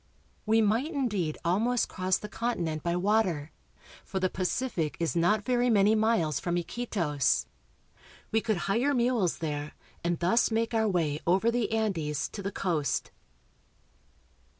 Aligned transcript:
We 0.47 0.61
might 0.63 0.91
indeed 0.91 1.37
almost 1.45 1.87
cross 1.87 2.17
the 2.17 2.27
continent 2.27 2.81
by 2.81 2.95
water, 2.95 3.51
for 4.03 4.19
the 4.19 4.31
Pacific 4.31 4.97
is 4.99 5.15
not 5.15 5.45
very 5.45 5.69
many 5.69 5.93
miles 5.93 6.39
from 6.39 6.57
Iquitos. 6.57 7.45
We 8.31 8.41
could 8.41 8.57
hire 8.65 8.95
mules 8.95 9.37
there 9.37 9.73
and 10.03 10.17
thus 10.17 10.49
make 10.49 10.73
our 10.73 10.87
way 10.89 11.19
over 11.27 11.51
the 11.51 11.71
Andes 11.71 12.29
to 12.29 12.41
the 12.41 12.51
coast. 12.51 13.11